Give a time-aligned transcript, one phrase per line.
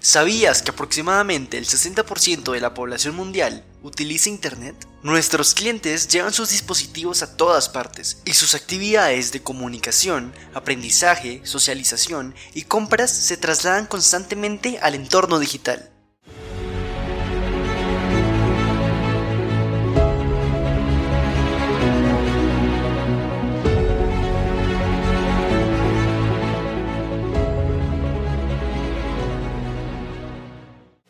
[0.00, 4.86] ¿Sabías que aproximadamente el 60% de la población mundial utiliza Internet?
[5.02, 12.34] Nuestros clientes llevan sus dispositivos a todas partes y sus actividades de comunicación, aprendizaje, socialización
[12.54, 15.90] y compras se trasladan constantemente al entorno digital.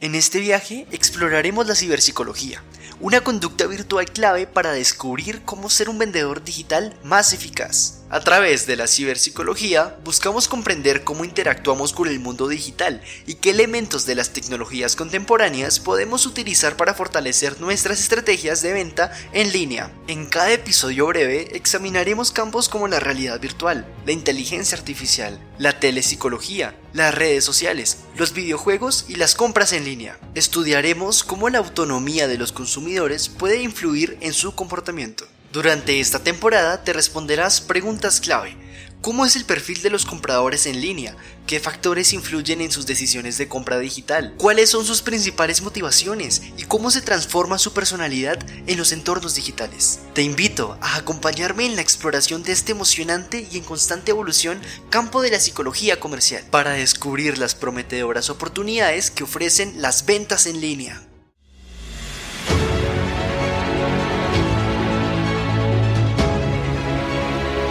[0.00, 2.62] En este viaje exploraremos la ciberpsicología,
[3.00, 7.97] una conducta virtual clave para descubrir cómo ser un vendedor digital más eficaz.
[8.10, 13.50] A través de la ciberpsicología buscamos comprender cómo interactuamos con el mundo digital y qué
[13.50, 19.92] elementos de las tecnologías contemporáneas podemos utilizar para fortalecer nuestras estrategias de venta en línea.
[20.06, 26.74] En cada episodio breve examinaremos campos como la realidad virtual, la inteligencia artificial, la telepsicología,
[26.94, 30.18] las redes sociales, los videojuegos y las compras en línea.
[30.34, 35.26] Estudiaremos cómo la autonomía de los consumidores puede influir en su comportamiento.
[35.50, 38.54] Durante esta temporada te responderás preguntas clave.
[39.00, 41.16] ¿Cómo es el perfil de los compradores en línea?
[41.46, 44.34] ¿Qué factores influyen en sus decisiones de compra digital?
[44.36, 46.42] ¿Cuáles son sus principales motivaciones?
[46.58, 50.00] ¿Y cómo se transforma su personalidad en los entornos digitales?
[50.12, 55.22] Te invito a acompañarme en la exploración de este emocionante y en constante evolución campo
[55.22, 61.07] de la psicología comercial para descubrir las prometedoras oportunidades que ofrecen las ventas en línea.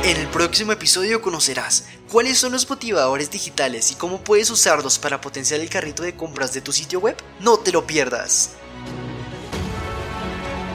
[0.08, 5.19] En el próximo episodio conocerás cuáles son los motivadores digitales y cómo puedes usarlos para
[5.19, 7.17] potenciar el carrito de compras de tu sitio web.
[7.41, 8.52] No te lo pierdas.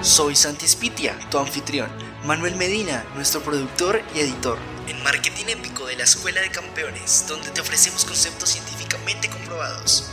[0.03, 1.88] Soy Santi Spitia, tu anfitrión,
[2.27, 7.48] Manuel Medina, nuestro productor y editor, en Marketing Épico de la Escuela de Campeones, donde
[7.53, 10.10] te ofrecemos conceptos científicamente comprobados.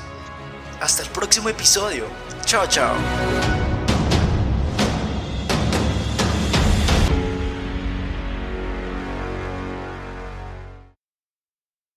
[0.79, 2.05] Hasta el próximo episodio.
[2.45, 2.95] Chao, chao.